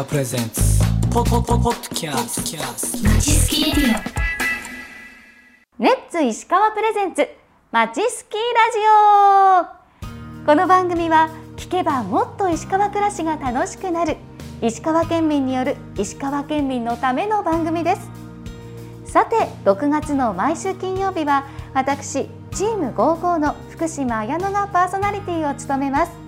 [0.00, 0.62] 川プレゼンツ
[1.12, 4.02] ポポポポッドキャストキャストまちスキーレディ
[5.78, 7.28] ネッツ石川プレゼンツ
[7.70, 9.74] まちスキーラジ
[10.42, 14.16] オこの番組は聞けばもっと石川暮らしが楽しくなる
[14.62, 18.10] 石川県民による石川県民のための番組です。
[19.04, 21.44] さて6月の毎週金曜日は
[21.74, 26.19] 私チーム55の福島彩乃がパーソナリティを務めます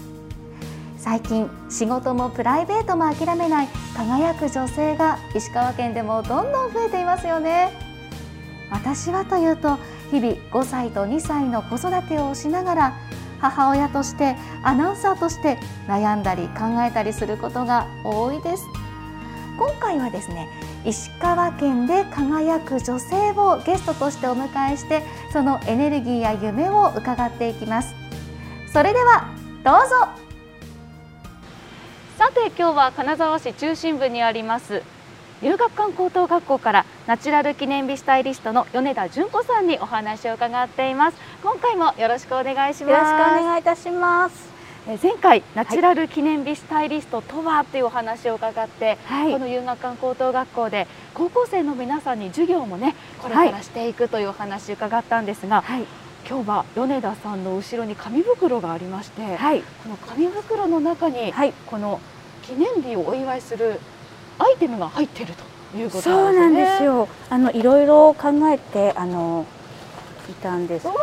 [1.02, 7.72] 最近仕事もプライベートも諦めない輝く女性が石川県でもどんどん増えていますよね。
[8.70, 9.78] 私はというと
[10.12, 12.92] 日々5歳と2歳の子育てをしながら
[13.40, 15.58] 母親としてアナウンサーとして
[15.88, 18.62] 悩んだり考えたりすることが多いです。
[19.58, 20.48] 今回はですね
[20.84, 27.92] 石川県で輝く女性をゲストとしてお迎えしてそのエネルギーや夢を伺っていきます。
[28.72, 29.32] それでは
[29.64, 30.21] どうぞ。
[32.22, 34.84] さて今日は金沢市中心部にあります
[35.42, 41.16] 留学館高等学校からナチュラル記念日スタイリストの米田純子さんにお話を伺っています。
[41.42, 42.92] 今回もよろしくお願いします。
[42.92, 44.52] よろしくお願いいたします。
[44.86, 49.32] え前回ナチュラル記念日スタイリストとはというお話を伺って、はい。
[49.32, 55.86] この遊学館高等学校で高校生の皆さんに授業もねこれからしていくというお話伺ったんですが、はい。
[56.24, 59.62] 今日は米田さんの後ろに紙袋がありまして、はい。
[59.82, 61.52] この紙袋の中に、はい。
[61.66, 62.00] この
[62.42, 63.80] 記念日をお祝いする
[64.38, 65.34] アイテムが入っている
[65.72, 66.64] ということそうなんんなでね。
[66.64, 67.08] ですすよ。
[67.30, 69.46] あのいろいろ考えてあの
[70.28, 70.86] いたんです。
[70.86, 70.96] うわ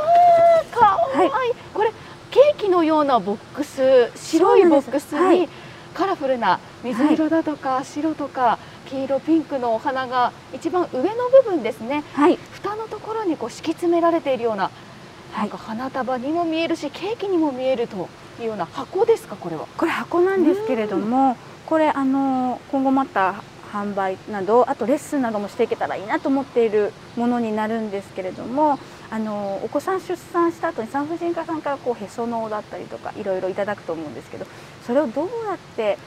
[0.72, 1.92] ーかわいい、これ
[2.32, 5.50] ケーキのようなボックス白いボックスに、はい。
[5.94, 12.04] カラフルな水色だとか、白とか黄色ピンクのお花が一番上の部分ですね。
[12.14, 12.38] はい。
[12.52, 14.72] 蓋のところにこう敷き詰められているようなはい
[15.36, 19.68] なんか花束にも見えるしケーキにも見えるというような箱ですかこれは？
[19.78, 28.80] これ箱なんですけれどもこれあの今後また販売などあとレッスンなどもしていけたらいいなと思っているものになるんですけれども
[29.12, 34.46] あのお子さん出産した後に産婦人科さんからこうへその緒だったりとかいろいろいただくと思うんですけど
[34.86, 36.00] それをどうやって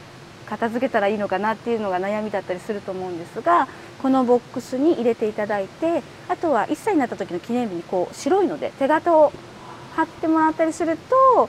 [0.53, 3.69] 片付けたらいいのかなっていうのが悩みだったりすると思うんですが
[4.03, 9.33] このボックスに入れていただいてあとは1歳になった時の記念日にこう白いので手形を
[9.97, 11.49] 貼ってもらったりすると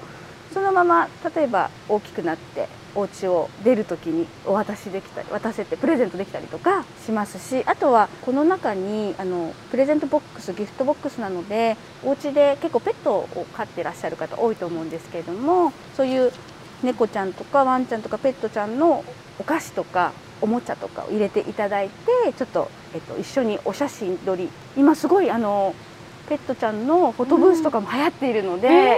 [0.54, 16.32] そのまま例えば大きくなってお家を出る時にお渡しできたり渡せてプレゼントできたりとかしますしあとはこの中にあのプレゼントボックスギフトボックスなのでお家で結構ペットを飼ってらっしゃる方多いと思うんですけれどもそういう
[16.84, 19.04] 猫ちゃんとかワンちゃんとかペットちゃんの
[19.40, 24.50] お菓子とかおもちゃとかを入れていただいてちょっと、えっと、一緒にお写真撮り。
[24.78, 25.74] 今すごいあの
[26.28, 28.98] ペットちゃんのフォトブースとかも流行っているので、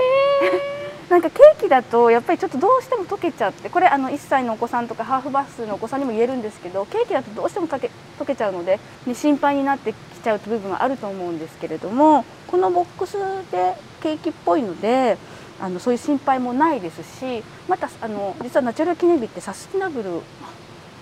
[1.09, 13.17] なんかケーキだとやっぱりちょっとどうしても溶けちゃってこれあの1歳のお子さんとかハーフバスのお子さんにも言えるんですけどケーキだとどうしても溶け溶けちゃうので、ね、心配になってきちゃう部分はあると思うんですけれどもこのボックス
[13.51, 15.17] でケーキっぽいので
[15.59, 20.21] あのそういう心配もないですしまたあの実はナチュラル記念日ってサスティナブル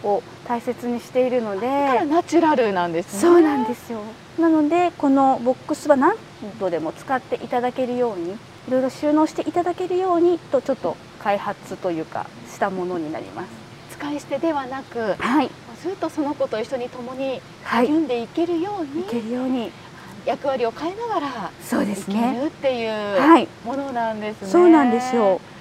[0.08, 1.68] を大切にしているので。
[1.68, 3.20] だからナチュラルなんですね。
[3.20, 4.02] そうなんですよ
[4.40, 6.16] なのでこのボックスは何
[6.60, 13.50] 度でも使っていただけるようにいろいろ収納していただけるようにとちょっと開発というかしたものになります
[13.92, 15.50] 使い捨てではなくはい
[15.82, 19.70] ずっとその子と一緒に共にはい歩んでいけるように、いけるように
[20.26, 22.40] 役割を変えながらそうですね。
[22.42, 24.48] るっていうはいものなんですね。
[24.48, 25.40] そうなんですよ。
[25.44, 25.54] えー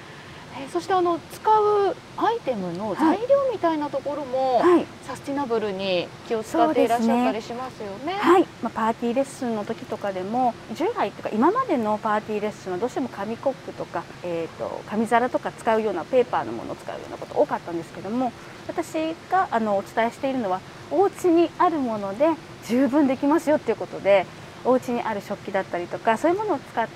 [0.71, 4.85] そしてあの使うアイテムの材料みたいなところも、はい。
[5.03, 8.13] サスティナブルに気を使っていらっしゃったりしますよね。
[8.13, 18.31] はい、まあ、パーティーレッスンの時とかでも従来とか今までのパーティーレッスンはどうしても紙コップとか、えー、と紙皿とか使うようなペーパーのものを使うようなこと多かったんですけども
[18.67, 22.29] 私があのお伝えしているのはお家にあるもので
[22.67, 24.25] 十分できますよっていうことで
[24.65, 26.87] お家にある食器だったりとかそういうものを使っ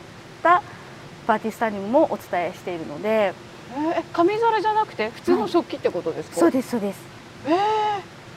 [0.44, 0.62] た
[1.26, 3.34] パーティースタイリングもお伝えしているので。
[3.76, 6.38] えー紙皿じゃなくて普通の食器ってことですか？
[6.38, 7.00] そうですそうです。
[7.46, 7.54] えー。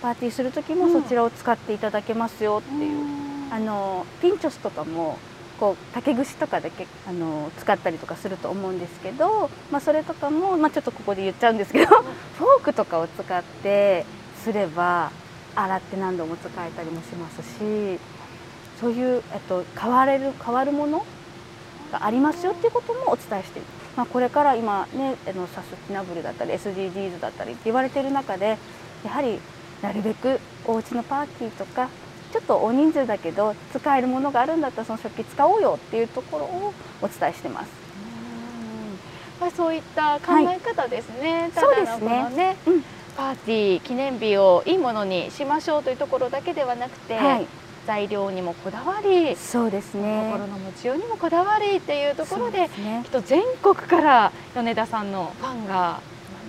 [0.02, 3.20] パーティーする時もそちらを使っていただけますよっていう。
[3.52, 5.18] あのピンチョスとかも
[5.58, 14.04] こう竹串とかでけあの使ったりとかすると思うんですけど、まあ、それとかも、まあ、ちょっとここで言っちゃうんですけどフォークとかを使って
[14.42, 15.10] すれば
[15.54, 17.98] 洗って何度も使えたりもしますし
[18.80, 21.04] そういうえっと変われる変わるもの
[21.92, 28.56] がありますよっていうこともお伝えしている、まあ、これから今ねあのサスティナブルだったり SDGs だったりって言われている中で
[29.04, 29.38] やはり
[29.82, 31.88] なるべくお家のパーティーとか
[32.32, 36.72] ちょっと大人数だけど使えるものがあるんだったらその食器使おうよっていうところを
[37.02, 37.70] お伝えしてます。
[39.40, 41.50] まあ、そういった考え方ですね。
[41.54, 42.56] そうですねただのこのね。
[42.66, 42.84] うん。
[43.16, 47.46] パーティー記念日をいいものにしましょうというところだけではなくて、はい
[47.90, 50.30] 材料にもこだわりそうですね。
[50.32, 53.00] 心の持ちようにもこだわりっていうところですね。
[53.04, 56.00] きっと全国から米田さんのファンが、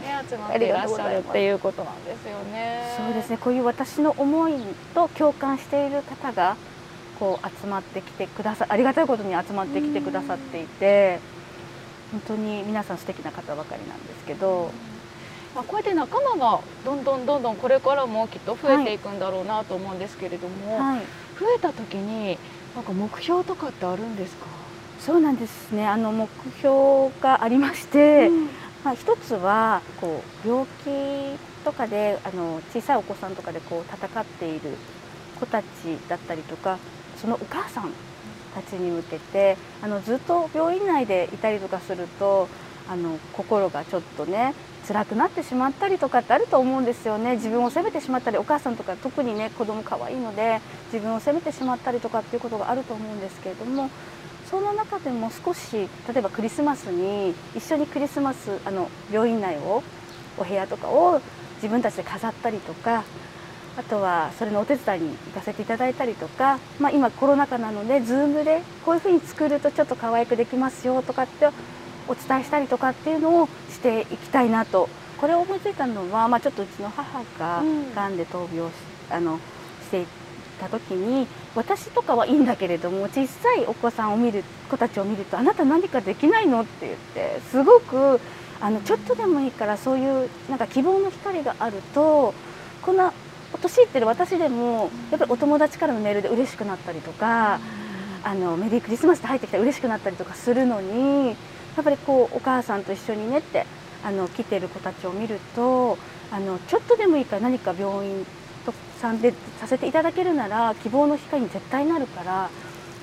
[0.04, 2.96] ね、集まっていらっしゃるっていうことなんですよね。
[2.96, 3.38] そうですね。
[3.38, 4.54] こういう私の思い
[4.94, 6.58] と共感している方が
[7.20, 11.20] こう集まってきてくださありがたいことに集まってきてくださっていて
[12.12, 14.70] 本当に皆さん素敵な方ばかりなんですけど
[15.56, 21.02] まあ、こうやって仲間がどんどんどんどんこれからもきっと増えていくんだろうなと思うんですけれども、はい
[21.42, 22.38] 増えた時に
[22.76, 24.46] なんか目標とかってあるんですか、
[25.00, 25.88] そうなんですね。
[25.88, 28.50] あの目標がありまして、うん。
[28.84, 34.76] まあ、一つはこう病気とかであの小さいお子さんとかでこう戦っている
[35.40, 35.66] 子たち
[36.08, 36.80] だったりとか
[37.18, 37.92] そのお母さん
[38.56, 42.48] たちに向けてあのずっと病院内でいたりとかすると
[42.90, 44.56] あの心がちょっとね
[44.92, 47.36] 辛くなってしまったりとかってあると思うんですよね。
[47.36, 50.60] 自分を責めてしまったりお母さんとか特にね子供可愛いので
[50.92, 53.90] 自分を責めてしまったりとかっていうことがあると思うんですけれども
[54.50, 59.82] その中でも少し例えばクリスマスに一緒にクリスマスあの病院内を
[60.38, 61.22] お部屋とかを
[61.56, 63.06] 自分たちで飾ったりとか
[63.78, 71.48] あとはそれのお手伝いに行かせていただいたりとか、まあ、今コロナ禍なので Zoom でこういうふうに作るとちょっと可愛くできますよとかって
[72.12, 78.74] お伝えしたりとかっていうのをしていきたいなとこれを思いついたのは、まあ、ちょっとうちの母がうんがんで闘病し
[79.10, 79.40] あの
[79.84, 80.06] してい
[80.60, 88.20] た時に私とかはいいんだけれども小さいお子さんを見る子たちを見るとあなた何かできないのって言ってすごく
[88.60, 92.34] あのちょっとでもいいからそういうなんか希望の光があると
[92.82, 93.14] こんな
[93.62, 97.60] 年いってる私でもやっぱりお友達からのメールで嬉しくなったりとか。
[98.24, 101.36] あのメリークリスマスって入ってきたら嬉しくなったりとかするのに
[101.76, 103.66] やっぱりこうお母さんと一緒にねって
[104.04, 105.98] あの来てる子たちを見ると
[106.32, 108.26] あのちょっとでもいいから何か病院
[108.66, 112.50] とさんでさせていただけるなら希望の光に絶対なるから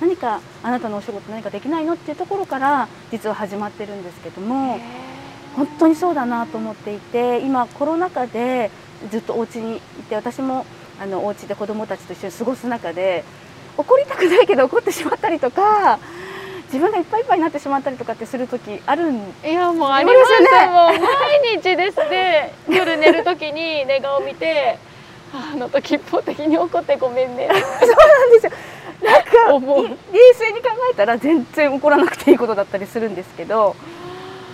[0.01, 4.79] 何かあなたのお仕事何かできないのっていうところから実は始まってるんですけども
[5.55, 8.71] 本当にそうだなと思っていて今コロナ禍で
[9.11, 10.65] ずっとお家にいて私も
[11.01, 13.23] あのお家で子どもたちと一緒に過ごす中で
[13.77, 15.99] 怒りたくないけど怒ってしまったりとか
[16.71, 20.39] 自分がいっぱいいっぱいになってしまったりとかってする時あるんいやもうありますよ。
[20.39, 20.67] ね。
[20.67, 24.77] もう毎日ですね夜寝る時に寝顔見て
[25.33, 27.47] あの時一方的に怒ってごめんね。
[27.47, 28.51] なんですよ。
[29.03, 29.29] なんか
[30.11, 33.75] 冷静に考えたら全然怒らなくていいことだったりするんですけど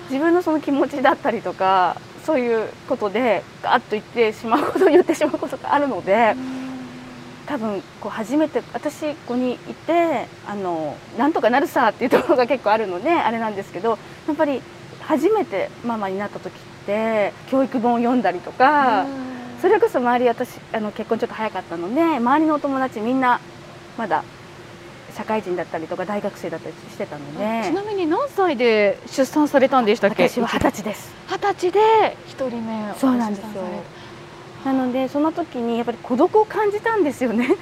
[0.09, 6.35] 自分のその気持ちだったりとかそういうことでガーッと言ってしまうこと言ってしまうことがあるので
[7.47, 13.97] 多分こう初めて私ここにいてあのなんとかなるさっていうところが結構あるので あれなんですけど
[14.27, 14.61] やっぱり
[15.01, 19.05] 初めてママになった時って教育本を読んだりとか。
[19.61, 23.39] それこそ周り私あの結婚ちょっと早かったので周りのお友達みんな
[23.97, 24.23] まだ
[25.17, 27.69] 社会人だったりとか大学生だったりしてたので。
[27.69, 30.27] ちなみに何歳で出産されたんでしたっけ？
[30.29, 31.13] 私は二十歳です。
[31.29, 33.47] 二十歳で一人目をそうなんですよ
[34.65, 37.55] なのでその時にやっぱり孤独を感じたんですよね。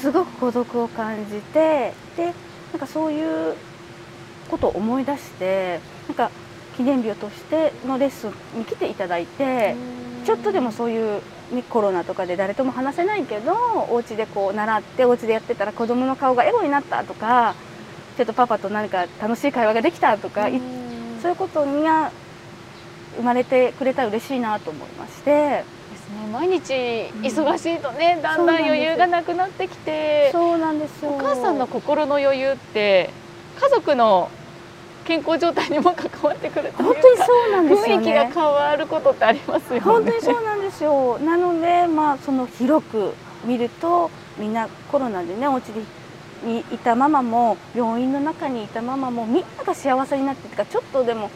[0.00, 2.24] すごく孤独を感じてで
[2.72, 3.54] なんかそういう
[4.50, 6.30] ことを思い出してなんか
[6.76, 9.76] 記念日をとしてのレッスンに来ていただいて
[10.24, 11.20] ちょっとでもそういう、
[11.52, 13.54] ね、コロナとかで誰とも話せないけど
[13.90, 17.54] お家でこう習ってお家でやってたら子供の顔がエゴになったとか
[18.16, 20.60] ちょっとパパと何か楽しい会話ができたとかい
[21.20, 22.10] そういうことには
[23.16, 25.64] 生まれてくれたら嬉しいなと思いまして
[26.32, 26.72] 毎日
[27.22, 30.30] 忙しいとね、だんだん余裕がなくなってきて。
[30.32, 31.10] そうなんですよ。
[31.10, 33.10] お母さんの心の余裕って
[33.60, 34.30] 家族の
[35.04, 39.80] 健康状態にも関わってくるという本か当にそうなんですよ雰囲気がね変わることってありますよね。
[39.80, 41.18] 本当にそうなんですよ。
[41.18, 43.12] なのでまあその広く
[43.44, 45.64] 見るとみんなコロナでねお家
[46.44, 51.30] にいたママも病院の中にいたママもみんなが幸せになってとかちょっとでも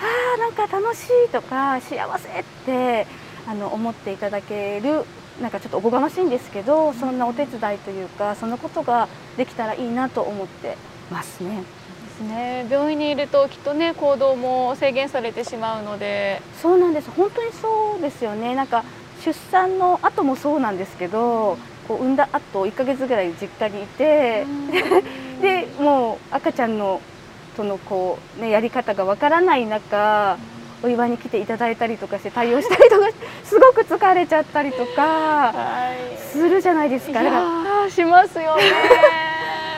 [0.00, 3.06] あーなんか楽しいとか幸せって
[3.46, 5.04] あの思っていただける
[5.40, 10.76] なんかちょっとおこがましいんですけどそんなお手伝いというかそんなことができたらいいなと思って
[11.10, 11.62] ますね。
[11.62, 11.64] で
[12.12, 12.66] すね。
[12.70, 16.42] 病院にいるときっとね行動も制限されてしまうので。
[16.60, 17.10] そうなんです。
[17.10, 18.54] 本当にそうですよね。
[18.54, 18.84] なんか
[19.24, 21.56] 出産の後もそうなんですけど
[21.86, 24.44] こう産んだ後1ヶ月ぐらい実家にいて
[25.40, 27.00] でもう赤ちゃんの
[27.56, 30.38] とのこう、ね、やり方がわからない中
[30.82, 33.08] お祝いに来ていただいたりとかして対応したりとか
[33.44, 35.02] すごく疲れちゃったりとか
[35.52, 37.22] はいするじゃないですいか。
[37.22, 38.62] だからやーしますよね。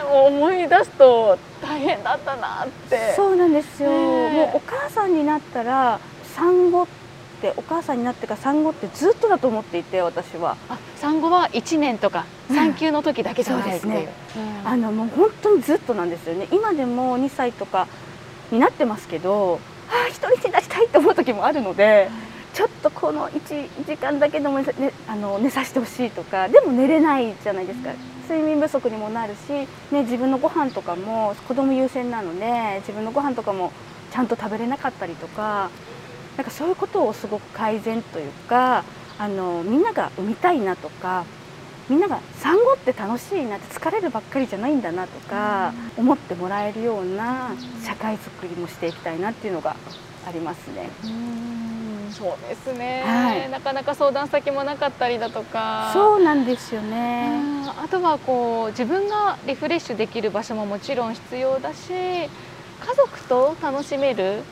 [0.11, 3.14] もう思い出すと大変だったなって。
[3.16, 5.99] そうなんですよ、もうお母さんになったら
[6.37, 6.87] 産後っ
[7.34, 10.56] ってお母さんになってから産後ってずっとだと思っていて私は。
[10.70, 14.12] あ産後は1年とか産休の時だけじゃないっていう,、そうですね。
[14.64, 16.49] あのもう本当にずっとなんですよね。
[16.50, 17.87] 今でも2歳とか
[18.50, 19.61] になってますけど
[19.94, 22.10] ああ一人で出したいと思う時もあるので、
[22.52, 27.90] ちょっとこの1時間だけでも寝,、ね、あの寝させてほしいとかでも寝れないじゃないですか、
[28.28, 29.50] 睡眠不足にもなるし、
[29.92, 33.72] ね、自分のご飯とかも子供優先なので自分のご飯とかも
[34.12, 35.70] ちゃんと食べれなかったりとか
[36.36, 38.84] なんかそういうことをすごく改善というか
[39.18, 41.24] あのみんなが産みたいなとか
[41.88, 47.53] みんなが産後って楽しいなって疲れるばっかりじゃないんだなとか思ってもらえるような
[47.85, 49.76] 社会づくりもしていきたいなっていうのが
[50.26, 50.88] ありますね。
[51.05, 52.12] うん。
[52.12, 53.50] そうですね、はい。
[53.50, 55.91] なかなか相談先もなかったりだとか。
[55.93, 57.41] そうなんですよね。
[57.43, 57.69] うん。
[57.69, 62.29] あとはこう自分がリフレッシュできる場所ももちろん必要だし家
[62.97, 64.43] 族と楽しめる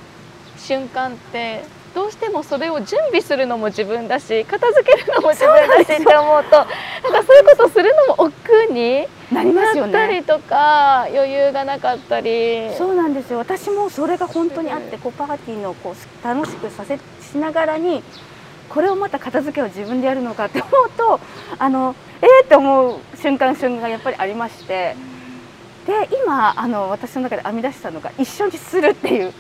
[0.59, 6.67] 瞬間ってどうしてもそれを準備するのも自分だし片付けるのも自分だしって思うとなん
[7.12, 8.33] かそういうことするのも億
[8.69, 9.93] 劫になりますよね。
[9.93, 13.39] なったりとか余裕がなかったりそうなんですよ。
[13.39, 18.03] 私もそれが本当にあって、こうパーティーのこう楽しくさせしながらに。
[18.69, 21.21] これをまた片付けを自分でやるのかって思うと、
[21.59, 24.97] あの、えーって思う瞬間瞬間がやっぱりありまして。
[25.87, 29.35] で、今、あの、私の中で編み出したのが、一緒にするっていう。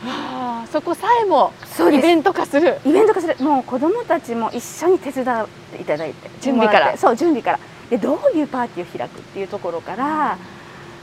[0.70, 1.52] そこさえも
[1.90, 6.30] イベント化するイベント化する、もう子供たちも一緒に手伝っていただいて。
[6.42, 7.58] 準備からそう、準備から。
[7.92, 10.38] で、どういうパーティーを開くっていうところから。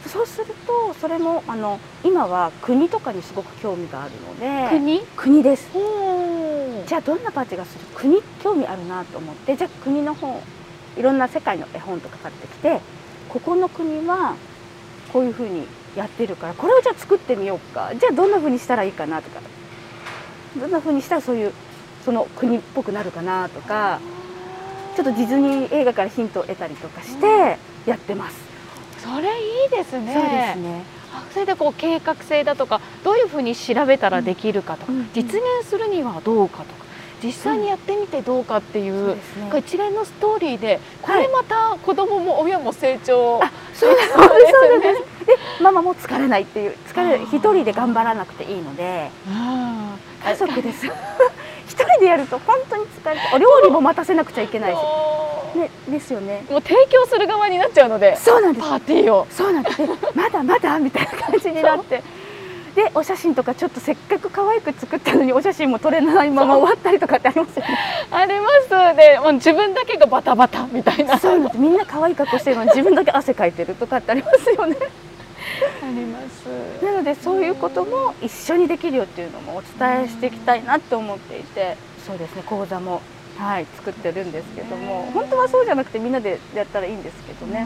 [0.08, 4.70] そうすると、それも、あの、今は国とかにすごく興味があるので。
[4.70, 5.02] 国？
[5.16, 5.70] 国です。
[5.78, 5.80] う
[6.84, 7.86] んじゃあどんなパーティーがする？
[7.94, 10.42] 国興味あるなと思ってじゃあ国の本
[10.98, 12.80] いろんな世界の絵本とか買ってきて
[13.28, 14.36] ここの国は
[15.14, 19.40] こういうふうにやってるからこれをじゃあ作ってみようかじゃあどんなふうにしたらいいかなとか
[20.58, 21.54] どんなふうにしたらそういう
[22.04, 24.00] その国っぽくなるかなとか
[25.00, 28.38] ちょっとディズニー映画からヒントを得たりとかしてやってます。
[28.98, 29.30] それ
[29.64, 30.14] いいですね。
[30.14, 30.84] そうですね。
[31.14, 35.10] あそれでこう計画性だとかどういうふうに調べたらできるかとか、うんうん。
[35.16, 36.84] 実現するにはどうかとか
[37.24, 39.60] 実際にやってみてどうかっていう,、そうですね。
[39.60, 44.12] 一連のストーリーでこれまた子供も親も成長、あそうです。
[44.12, 44.94] そうですそうね
[45.26, 50.88] でママも疲れないっていう疲れ一人で頑張らなくていいのであ家族です
[51.70, 56.44] 一人でやると本当に疲れてお料理も待たせなくちゃいけないし、ね、ですよね。
[56.50, 58.68] もう提供する側になっちゃうのでそうなんです。
[58.68, 59.28] パーティーを。
[59.30, 59.78] そうなんです。
[59.78, 62.04] でまだまだみたいな感じになって。
[62.76, 67.78] でお写真とかちょっとせっかく可愛く作ったのにお写真も撮れないまま終わったりとかってありますよね。
[68.12, 68.70] あります。
[68.96, 71.20] でもう自分だけがバタバタみたいな。
[71.20, 71.60] そうなんです。
[71.60, 74.78] みんな可愛い格好してるのに自分だけ汗かいてるとかってありますよね
[75.84, 76.84] あります。
[76.84, 81.78] なのでそういうことも一緒にできるよっていうのもお伝えしていきたいなって思っていて。
[82.06, 82.44] そうですね。
[82.46, 83.02] 講座も
[83.38, 85.10] はい作ってるんですけども。
[85.14, 87.66] 本当はそうじゃなくてみんなでやったらいいんですけどね。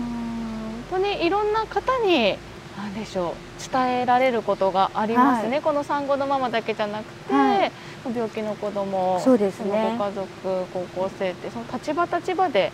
[0.92, 2.38] 本当にいろんな方に
[2.78, 3.36] 何でしょ
[3.70, 7.72] う伝えられることがありますね、はこの産後のママだけじゃなくて、はい。
[8.14, 9.66] 病気の子供そうですね。
[9.66, 10.28] そのご家族
[10.74, 12.72] 高校生ってその立場立場で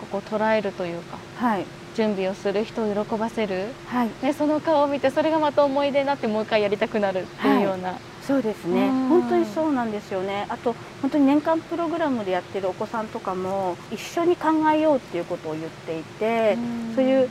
[0.00, 1.18] ここを捉えるというか。
[1.36, 1.66] はい
[2.00, 4.08] 準備をする人を喜ばせる、はい。
[4.22, 8.88] ね、その顔を見てそれがまた思い出になってもう一回やりたくなるっていうような、そうですね。
[8.88, 9.08] うん。
[9.08, 10.46] 本当にそうなんですよね。
[10.48, 16.56] あと本当に年間プログラムでやってるお子さんとかも一緒に考えようっていうことを言っていて、
[16.94, 17.28] そういう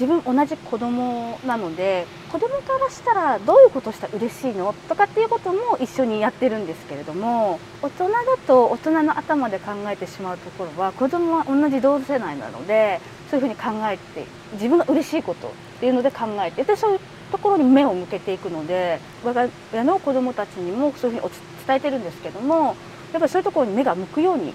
[0.00, 8.14] 自分同じ子供なので子供からしたらどういうことしたら嬉しいのとかっていうことも一緒にやってるんですけれども大人だ
[8.46, 22.76] と大人の頭で考えてしまうところは子供は同じ同世代なのでそういうふうに考えて自分が嬉しいことっていうので考えてでそういうところに目を向けていくので我が家の子供たちにもそういうふうにお伝えてるんですけども
[23.12, 24.54] やっぱりそういうところに目が向くように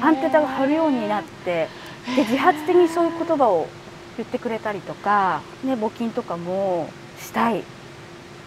[0.00, 1.68] アンテナが張るようになって
[2.14, 3.66] で自発的にそういう言葉を
[4.16, 7.62] 言ってくれたりとか、ね、募金とかもしたい。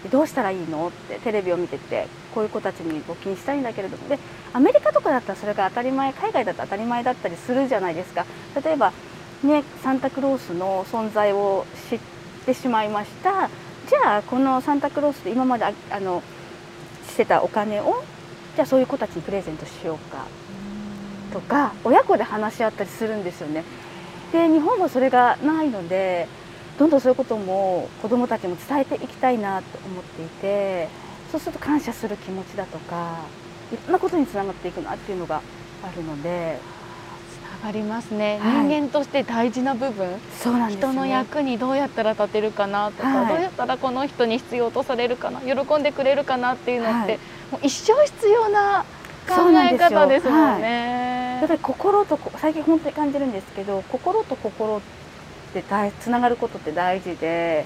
[0.04, 4.18] でどうしたらいいのってテレビを見ててこういう子たちに募金したいんだけれどもで
[4.52, 8.26] アメリカとかだったらそれが当たり前海外だと当たり前だったりするじゃないですか。
[8.64, 8.94] 例えば、
[9.44, 12.00] ね、サンタクロースの存在を知っ
[12.46, 13.50] てしまいました
[13.90, 16.22] じゃあこのサンタクロースで今まであの
[17.08, 18.04] してたお金を
[18.56, 20.26] じゃあそういう子たちにプレゼントしようか
[21.34, 23.64] とか親子で話し合ったりするんですよね。
[24.32, 26.28] で日本はそれがないので
[26.78, 30.88] どんどんそういうことも子どもたちも伝えていきたいなと思っていて
[31.32, 33.18] そうすると感謝する気持ちだとか
[33.72, 35.42] いろんなことにつながっていくなっていうのが
[35.84, 36.60] あるので
[37.60, 38.66] つながりますね、はい。
[38.66, 40.10] 人間として大事な部分。
[40.12, 40.20] ね。
[40.70, 43.28] 人の役にどうやったら立てるかなとか、はい。
[43.28, 47.20] どうやったらこの人に必要とされるかな喜んでくれるかなっていうのって、はい。
[47.52, 48.86] もう一生必要な
[49.28, 51.54] 考え方ですもんやっねぱ。
[51.54, 54.82] り心とこ最近本当に感じるんですけど心と心っ
[55.54, 57.66] て大つながることって大事で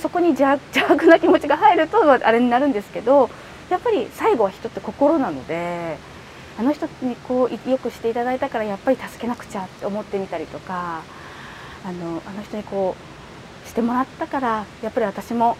[0.00, 3.30] そこに 邪悪な気持ちが入るとあれになるんですけど
[3.68, 5.96] やっぱり最後は人って心なので
[6.58, 11.02] あの人にこうよくしていただいたからやっぱり助けなくちゃって思ってみたりとか
[11.84, 12.94] あのあの人にこ
[13.64, 15.56] うしてもらったからやっぱり私も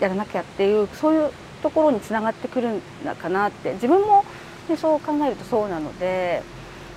[0.00, 1.30] やらなきゃっていうそういう
[1.62, 3.74] ところにつながってくるのかなって。
[3.74, 4.24] 自分も、
[4.68, 6.42] ね、そう考えるとそうなので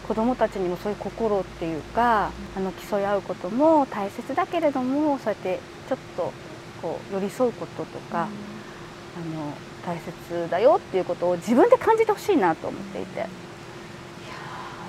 [0.08, 6.34] 子どもたちにもそういう心っていうかあの競い合うことも大切だけれどもそうやってちょっと
[6.82, 8.28] こう寄り添うこととか、あ
[9.36, 9.54] の
[9.86, 13.26] 大切だよっていうことを自分で感じてほしいなと思っていて。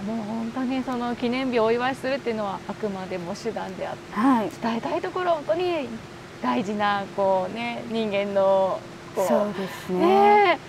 [0.06, 5.88] もう本当にその記念日をお祝いするっていうのはあくまでも手段であってはい、伝えたいところは本当に
[6.42, 8.78] 大事なこうね人間の
[9.16, 10.60] そうですねね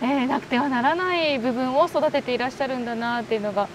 [0.00, 3.68] ええーなくてはならない部分を育てていらっしゃるんだなっていうのがうん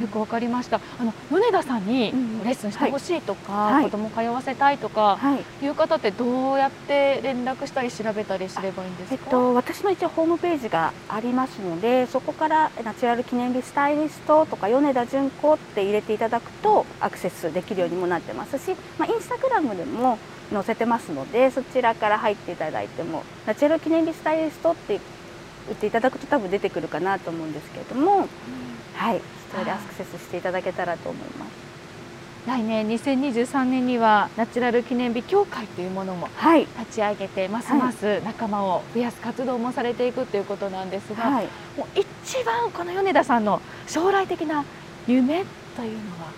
[0.00, 0.80] よくわかりました。
[0.98, 2.44] あの米田さんにうん。
[2.44, 3.84] レッスンしてほしいとか、はい。
[3.84, 5.64] 子供通わせたいとかはい。
[5.64, 9.18] いう方ってどうやって連絡したり調べたりすればいいんですか？
[9.22, 20.18] えっと、私の一応ホームページがありますのでそこからナチュラル記念日スタイリストとか米田純子って入れていただくとアクセスできるようにもなってますし、まあ、インスタグラムでも
[20.52, 25.00] 載せてますのでそちらから入っていただいてもナチュラル記念日スタイリストって
[25.68, 28.28] 打っていただくと多分出てくるかなと思うんですけれども、
[28.94, 29.20] はい、
[29.50, 31.66] それでアクセスしていただけたらと思います。
[32.46, 38.20] 来年2023年にはナチュラル記念日協会というものもはい、立ち上げてますます。
[38.24, 44.64] 仲間を増やす活動もされていくということなんですが、はい、もう一番この米田さんの将来的な
[45.08, 45.44] 夢
[45.76, 46.30] というのは、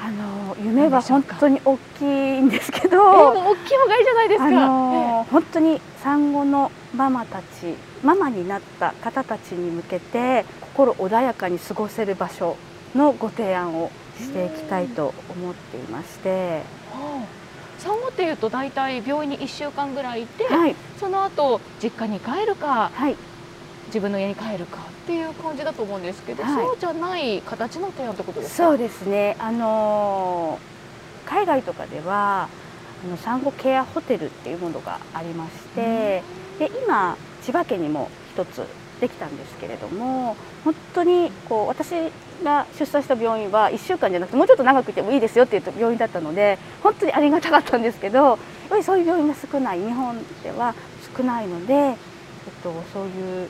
[0.00, 3.32] あの夢は本当に大きいんですけど。
[3.32, 4.46] 大きい方がいいじゃないですか。
[4.46, 12.56] あのー本当に産後のママたちママになった方たちに向けて心穏やかに過ごせる場所
[12.94, 16.78] のご提案をしていきたいと思っていまして、えー
[17.78, 20.74] 産後っていうと大体病院に1週間ぐらいいて、はい。
[20.98, 23.16] その後実家に帰るかはい
[23.88, 26.54] 自分の家に帰るかっていう感じだと思うんですけど、はい。
[26.54, 28.68] そうじゃない形の提案ってことですか？
[28.68, 29.36] そうですね。
[29.38, 30.78] あのー
[31.28, 32.48] 海外とかでは
[33.04, 36.22] あの産後ケアホテルっていうものがありまして、
[36.58, 38.62] で今千葉県にも一つ
[38.98, 41.90] できたんですけれども本当にこう私
[42.42, 48.38] が出産した病院は1週間じゃなくてもうちょっと長くてもいいですよっていう病院だったので本当にありがたかったんですけどやっ
[48.70, 49.80] ぱりそういう病院が少ない。
[49.80, 50.74] 日本では
[51.14, 51.96] 少ないので、えっ
[52.62, 53.48] と、そういう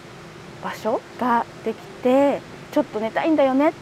[0.63, 2.41] 場所ができて
[2.73, 3.73] ちょっと寝たいんだよね。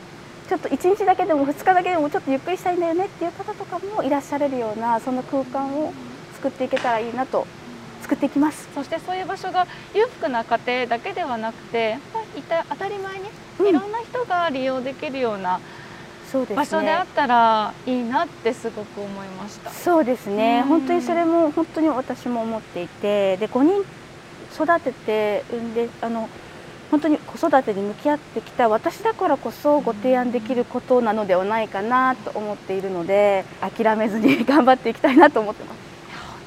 [0.48, 5.92] ちょっと1日だけでも2日だけでもちょっとゆっくりしたいんだよねっていう方とかもいらっしゃれるようなそんな空間を
[6.34, 7.46] 作っていけたらいいなと
[8.02, 8.68] 作っていきます。
[8.72, 11.98] そしてそういう場所が裕福な家庭だけではなくて
[12.36, 13.24] いた当たり前に
[13.58, 13.66] うん。
[13.66, 15.58] いろんな人が利用できるような
[16.30, 16.56] そうですね。
[16.56, 19.70] 場所であったらいいなってすごく思いました。
[19.70, 20.60] そうですね。
[20.62, 20.68] うん。
[20.68, 23.84] 本当にそれも本当に私も思っていてで5人
[24.54, 26.28] 育てて産んであの
[26.90, 35.78] 本当に子育てに向き合ってきた私だからこそご提案できることなのではないかなと思っているので諦めずに頑張っていきたいなと思ってます。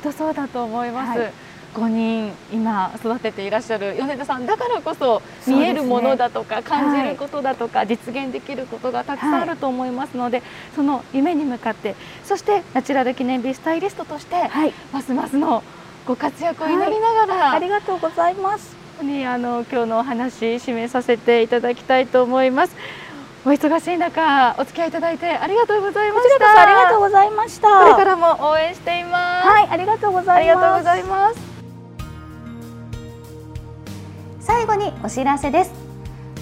[0.03, 1.19] 本当そうだと思います。
[1.19, 1.33] はい。
[1.73, 10.41] 5人今育てていらっしゃる米田さんだからこそ見えるものだとか感じはいることだとか実現できることがたくさんあると思いますので、
[10.75, 15.63] その夢に向かってそしてナチュラル記念日スタイリストとしてはい、ますますの
[16.07, 18.78] ご活躍を祈りながら、ありがとうございます。
[19.03, 22.75] にあの今日のお話締めさせていただきたいと思います。
[23.45, 26.61] お忙しい中お付き合いいただいてありがとうございました。
[26.61, 27.67] ありがとうございました。
[27.79, 29.47] これからも応援しています。
[29.47, 30.61] はい、ありがとうござありいます。
[30.61, 31.39] がとうございます。
[34.41, 35.71] 最後にお知らせです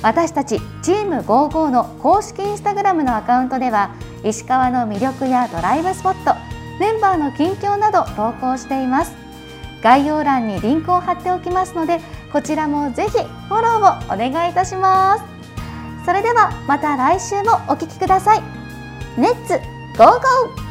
[0.01, 3.93] 私たちチーム55の公式インスタグラムのアカウントでは
[4.23, 6.33] 石川の魅力やドライブスポット
[6.79, 9.13] メンバーの近況など投稿しています
[9.81, 11.99] 概要欄にリンクを貼っておきますので
[12.31, 15.23] こちらもぜひフォローをお願いいたします。
[16.05, 18.41] それではまた来週もお聞きください。
[19.17, 19.59] レッツ
[19.97, 20.66] ゴーゴー